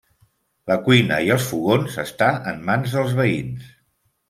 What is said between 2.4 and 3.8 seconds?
en mans dels veïns.